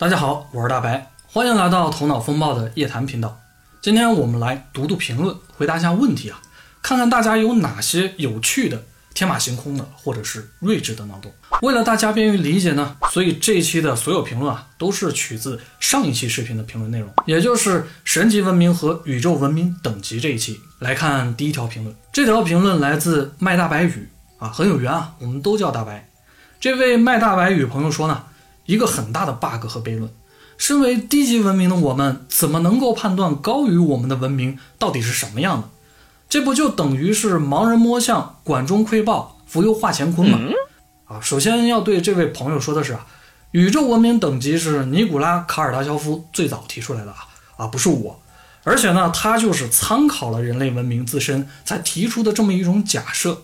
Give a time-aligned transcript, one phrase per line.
[0.00, 3.38] 大家好，我是大白，欢迎来到头脑风暴的夜谈频道。
[3.82, 6.40] 今天我们来读读评论，回答一下问题啊，
[6.80, 8.82] 看看大家有哪些有趣的、
[9.12, 11.30] 天马行空的，或者是睿智的脑洞。
[11.60, 20.58] 为了大家便于理解呢，所以这一期的所有评论啊，都是取自上一期视频的评论内容，也就是神级文明和宇宙文明等级这一期。
[20.78, 24.08] 来看第一条评论，这条评论来自麦大白宇
[24.38, 26.08] 啊，很有缘啊，我们都叫大白。
[26.58, 28.24] 这位麦大白宇朋友说呢。
[28.70, 30.08] 一个很大的 bug 和悖论，
[30.56, 35.68] 身为低级文明的我们，怎么能够判断高于我们的文明到底是什么样的？
[36.28, 40.38] 这不就等于是盲人摸象、管中窥豹、浮游化乾坤吗？
[41.06, 43.04] 啊，首先要对这位朋友说的是啊，
[43.50, 48.22] 宇宙文明等级是尼古拉·卡尔达肖夫最早提出来的啊，啊不是我，
[48.62, 53.42] 而且呢，他就是参考了人类文明自身才提出的这么一种假设，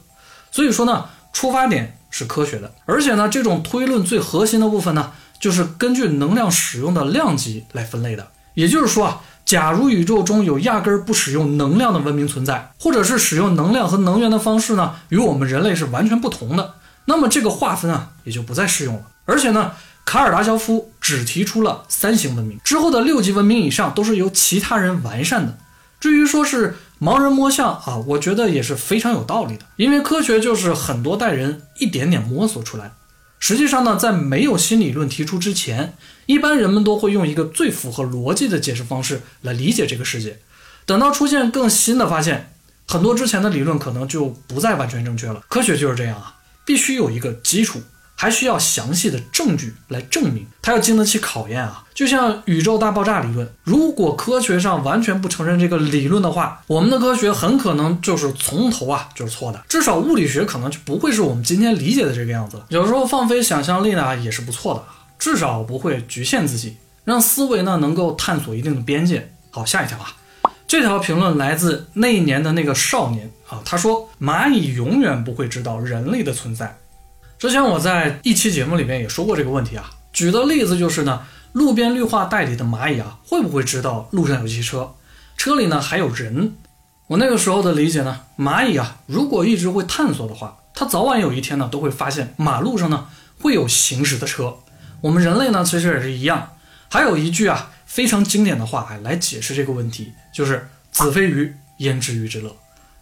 [0.52, 1.94] 所以说呢，出发点。
[2.08, 8.26] 是科学的，而且呢，这种推论最核心的部分呢，就是根据能量使用的量级来分类的。
[8.54, 16.74] 也就是说啊，假如宇宙中有压根儿不使用能量的文明存在，或者是使用能量和能源的方式呢，与我们人类是完全不同的，
[17.04, 19.02] 那么这个划分啊，也就不再适用了。
[19.24, 19.72] 而且呢，
[20.04, 25.56] 卡尔达肖夫只提出了三型文明，之后的六级文明以上都是由其他人完善的。
[26.00, 26.76] 至于说是。
[26.98, 32.92] 盲人摸象啊，我觉得也是非常有道理的，因为科学就是很多代人一点点摸索出来的。
[33.38, 35.94] 实际上呢，在没有新理论提出之前，
[36.26, 40.38] 一般人们都会用一个最符合逻辑的解释方式来理解这个世界。
[40.84, 42.52] 等到出现更新的发现，
[42.86, 45.44] 很多之前的理论可能就不再完全正确了。
[45.48, 47.80] 科学就是这样啊，必须有一个基础。
[48.16, 51.84] 还需要详细的证据来证明，它要经得起考验啊！
[51.94, 59.62] 就像宇宙大爆炸理论，如果科学上完全不承认这个理论的话，我们的科学很可能就是从头啊就是错的。
[59.68, 62.66] 至少物理学可能就不会是我们今天理解的这个样子了。
[62.70, 64.82] 有时候放飞想象力呢也是不错的，
[65.18, 69.30] 至少不会局限自己，让思维呢能够探索一定的边界。
[69.50, 70.16] 好，下一条啊，
[70.66, 76.78] 这条评论来自那一年的那个少年啊，他说蚂蚁永远不会知道人类的存在。
[77.38, 81.20] 之前我在一期节目里面也说过这个问题啊，举的例子就是呢，
[81.52, 84.94] 路边绿化带里的蚂蚁啊，会不会知道路上有汽车，
[85.36, 86.54] 车里呢还有人？
[87.08, 93.06] 我那个时候的理解呢，蚂蚁啊，如果一直会探索的话，它早晚有一天呢，都会发现马路上呢
[93.38, 94.56] 会有行驶的车。
[95.02, 96.52] 我们人类呢，其实也是一样。
[96.88, 102.56] 还有一句啊，非常经典的话来解释这个问题，就是“子非鱼，焉知鱼之乐”。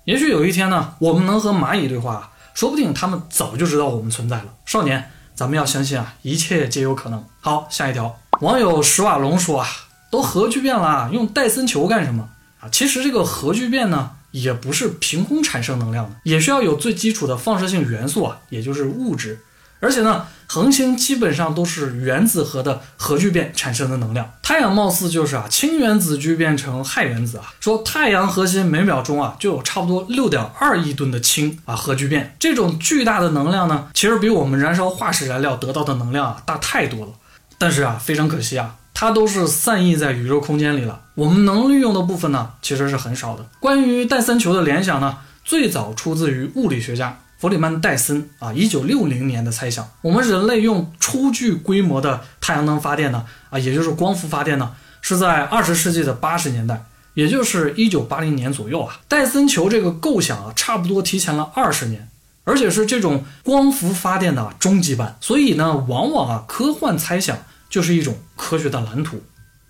[0.04, 2.32] 也许有一天呢，我们能和蚂蚁对话。
[2.54, 4.44] 说不定他们早就知道我们存在了。
[4.64, 7.22] 少年，咱们要相信啊，一切皆有可能。
[7.40, 9.66] 好，下一条，网友史瓦龙说啊，
[10.10, 12.28] 都核聚变了，用戴森球干什么
[12.60, 12.68] 啊？
[12.70, 19.40] 其实这个核聚变呢，也不是凭空产生能量的，也需要有最基础的放射性元素啊，也就是物质。
[19.84, 24.32] 而且呢，恒星基本上都是原子核的核聚变产生的能量。
[24.42, 27.52] 太阳貌似就是啊，氢原子聚变成氦原子啊。
[27.60, 32.34] 说太阳核心每秒钟啊就有差不多六点二亿吨的氢啊核聚变。
[32.40, 37.12] 这种巨大的能量呢，其实比我们燃烧化石燃料得到的能量啊大太多了。
[37.58, 41.02] 但是啊，非常可惜啊，它都是散逸在宇宙空间里了。
[41.14, 43.46] 我们能利用的部分呢，其实是很少的。
[43.60, 47.20] 关于戴森球的联想呢，最早出自于物理学家。
[47.44, 54.70] 弗里曼·戴森啊，一九六零年的猜想，我们人类用初具规模的太阳能发电呢，啊，也就是光伏发电呢，
[55.02, 56.82] 是在二十世纪的八十年代，
[57.12, 58.98] 也就是一九八零年左右啊。
[59.08, 62.08] 戴森球这个构想啊，差不多提前了二十年，
[62.44, 67.36] 而且是这种光伏发电的终极版，所以呢，往往啊，科幻猜想
[67.68, 69.22] 就是一种科学的蓝图。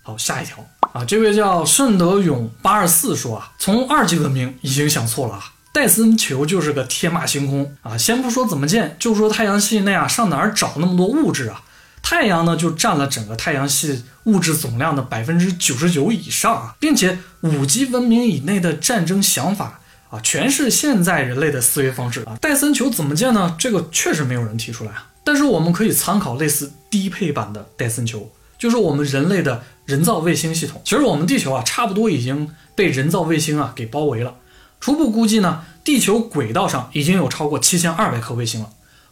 [0.05, 5.51] 好，下一条啊，这位叫盛德勇八二四说啊，从二级文明已经想错了啊。
[5.75, 7.99] 戴森球就是个天马行空啊！
[7.99, 11.65] 先不说怎么建，就说太阳系内啊，上哪儿找那么多物质啊？
[12.01, 19.81] 太阳呢，就占了整个太阳系物质总量的百分之九十九以上啊，并且五级文明以内的战争想法
[20.11, 22.39] 啊，全是现在人类的思维方式啊。
[22.41, 23.57] 戴森球怎么建呢？
[23.59, 25.11] 这个确实没有人提出来啊。
[25.25, 30.81] 但是我们可以参考类似低配版的戴森球，就是我们人类的人造卫星系统。
[30.85, 34.37] 其实我们地球啊，差不多已经被人造卫星啊给包围了。
[34.85, 38.69] 初步估计呢，地球轨道上已经有超过七千二百颗卫星了。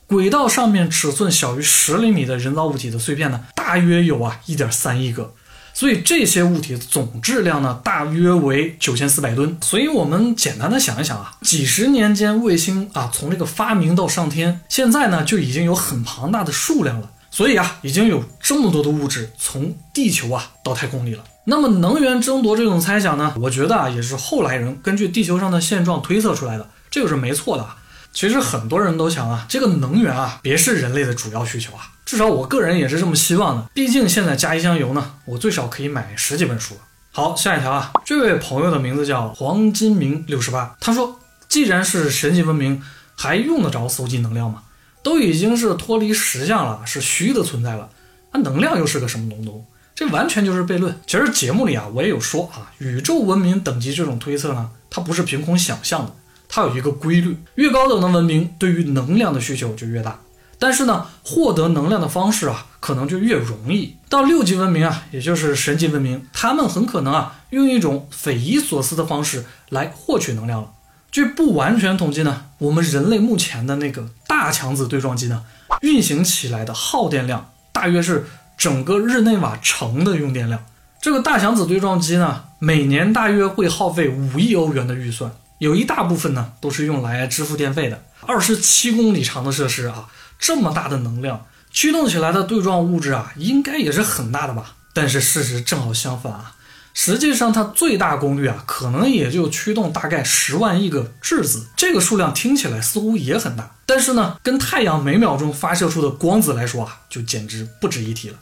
[0.07, 5.33] 轨道上面尺寸小于十厘米的人造物体的碎片呢，大约有啊一点三亿个。
[5.73, 9.57] 所以这些物体总质量呢，大约为九千四百吨。
[9.63, 17.11] 所以我们简单的想一想啊，几十年间卫星啊从这个发明到上天，现在呢就已经有很庞大的数量了。
[17.33, 21.25] 所以啊，已经有这么多的物质从地球啊到太空里了。
[21.47, 23.35] 那么能源争夺这种猜想呢？
[23.41, 27.67] 我觉得啊，也是后来人根据地球上的现状推测出来的，这个是没错的。
[28.13, 31.89] 其实很多人都想啊，这个能源啊，别是人类的主要需求啊。
[32.05, 33.67] 至少我个人也是这么希望的。
[33.73, 36.77] 毕竟现在加一箱油呢，我最少可以买十几本书。
[37.11, 41.19] 好，下一条啊，这位朋友的名字叫黄金明六十八，他说，
[41.49, 42.83] 既然是神级文明，
[43.17, 44.63] 还用得着搜集能量吗？
[45.03, 47.91] 都已经是脱离实相了，是虚的存在了，
[48.33, 49.65] 那能量又是个什么东东？
[49.95, 50.99] 这完全就是悖论。
[51.07, 56.15] 其实节目里啊，我也有说啊，宇宙文明等级这种推测呢，它不是凭空想象的，
[56.49, 60.21] 它有一个规律，越高等的文明对于能量的需求就越大。
[60.59, 63.97] 但是呢，获得能量的方式啊，可能就越容易。
[64.09, 70.71] 到六级文明啊，也就是神级文明，他们很可能啊，用一种匪夷所思的方式来获取能量了。
[71.13, 75.45] 据不完全统计呢，我们人类目前的那个大强子对撞机呢，
[75.83, 78.27] 运行起来的耗电量大约是
[78.57, 80.65] 整个日内瓦城的用电量。
[81.03, 88.03] 这个大强子对撞机呢，每年大约会耗费五亿欧元的预算，有一大部分呢都是用来支付电费的。
[88.27, 90.09] 二十七公里长的设施啊。
[90.39, 94.75] 这么大的能量驱动起来的对撞物质啊，应该也是很大的吧？
[94.93, 96.57] 但是事实正好相反啊，
[96.95, 101.67] 实际上它最大功率啊，可能也就驱动大概十万亿个质子。
[101.77, 108.37] 这个数量听起来似乎也很大，但是呢，跟太阳每秒钟发射出的光子来说啊，就简直不值一提了。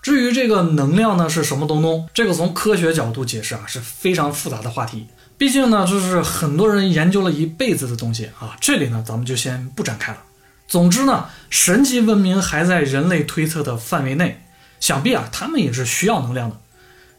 [0.00, 5.08] 至于这个能量呢是什么东东，这个从科学角度解释啊，是非常复杂的话题。
[5.36, 8.56] 毕竟呢，这是很多人研究了一辈子的东西啊。
[8.60, 10.18] 这里呢，咱们就先不展开了。
[10.68, 14.44] 总之呢，神级文明还在人类推测的范围内，
[14.78, 16.56] 想必啊，他们也是需要能量的。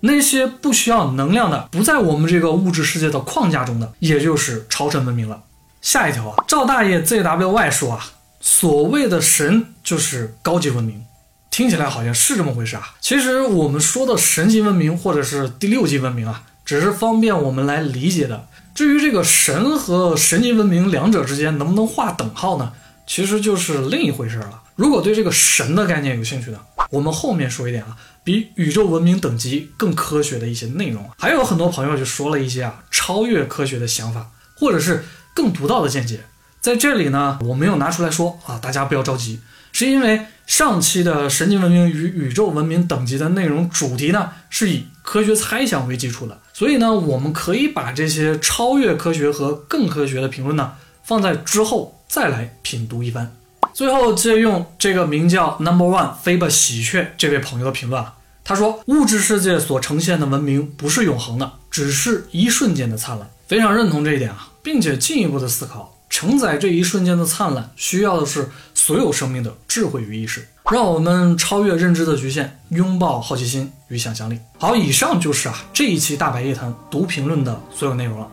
[0.02, 5.44] 那些不需要能量的，不在我们这个物质世界的框架中的，也就是超神文明了。
[5.82, 8.06] 下一条啊，赵大爷 ZWY 说啊，
[8.40, 11.04] 所谓的神就是高级文明，
[11.50, 12.96] 听起来好像是这么回事啊。
[13.00, 18.48] 其实我们说的神级文明或者是第六级文明啊，只是方便我们来理解的。
[18.76, 22.72] 至于这个神和神级文明两者之间能不能划等号呢？
[23.06, 24.62] 其实就是另一回事了。
[24.76, 31.10] 如果对这个神的概念有兴趣的，我们后面说一点啊，比宇宙文明等级更科学的一些内容。
[31.18, 36.22] 还有很多朋友就说了一些啊超越科学的想法，或者是更独到的见解。
[36.62, 39.40] 在这里呢，我没有拿出来说啊，大家不要着急，
[39.72, 51.96] 是因为上期的神经文明与宇宙文明等级的内容主题呢是以科学猜想为基础的，所以呢，我们可以把这些超越科学和更科学的评论呢放在之后。
[52.10, 53.39] 再来品读一番。
[53.74, 74.38] 最后借用这个名叫 Number One Feba 喜鹊这位朋友的评论啊，他说：“物质世界所呈现的文明不是永恒的，只是一瞬间的灿烂。”非常认同这一点啊，并且进一步的思考，承载这一瞬间的灿烂，需要的是所有生命的智慧与意识，让我们超越认知的局限，拥抱好奇心与想象力。
[74.60, 78.28] 好，以上就是啊这一期大白夜谈读评论的所有内容了。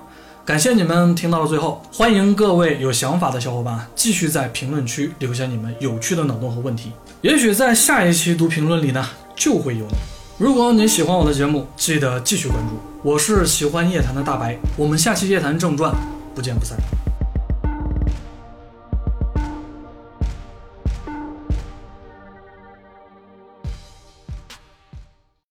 [0.47, 9.05] 感谢你们听到了最后，欢迎各位有想法的小伙伴继续在评论区留下你们有趣的脑洞和问题，也许在下一期读评论里呢
[9.35, 9.95] 就会有你。
[10.39, 12.79] 如果你喜欢我的节目，记得继续关注。
[13.03, 15.93] 我是喜欢夜谈的大白，我们下期夜谈正传
[16.33, 16.79] 不见不散。